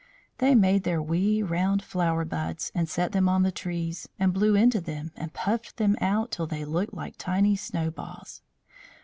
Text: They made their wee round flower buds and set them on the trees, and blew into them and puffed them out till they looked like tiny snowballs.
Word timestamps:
They 0.39 0.55
made 0.55 0.81
their 0.81 0.99
wee 0.99 1.43
round 1.43 1.83
flower 1.83 2.25
buds 2.25 2.71
and 2.73 2.89
set 2.89 3.11
them 3.11 3.29
on 3.29 3.43
the 3.43 3.51
trees, 3.51 4.09
and 4.17 4.33
blew 4.33 4.55
into 4.55 4.81
them 4.81 5.11
and 5.15 5.31
puffed 5.31 5.77
them 5.77 5.95
out 6.01 6.31
till 6.31 6.47
they 6.47 6.65
looked 6.65 6.95
like 6.95 7.17
tiny 7.19 7.55
snowballs. 7.55 8.41